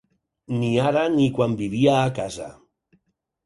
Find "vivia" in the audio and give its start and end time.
1.61-1.95